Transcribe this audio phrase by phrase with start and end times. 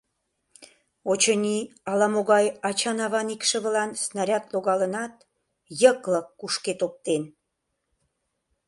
[1.11, 1.57] Очыни,
[1.91, 5.13] ала-могай ачан-аван икшывылан снаряд логалынат,
[5.81, 7.23] йыклык кушкед оптен.